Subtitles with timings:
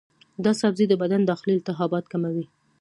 [0.43, 2.45] دا سبزی د بدن داخلي التهابات کموي.